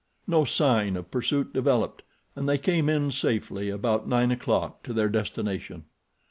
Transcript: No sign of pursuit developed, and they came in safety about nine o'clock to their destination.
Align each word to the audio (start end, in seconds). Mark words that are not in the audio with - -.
No 0.25 0.45
sign 0.45 0.97
of 0.97 1.11
pursuit 1.11 1.53
developed, 1.53 2.01
and 2.35 2.49
they 2.49 2.57
came 2.57 2.89
in 2.89 3.11
safety 3.11 3.69
about 3.69 4.07
nine 4.07 4.31
o'clock 4.31 4.81
to 4.81 4.93
their 4.93 5.09
destination. 5.09 5.83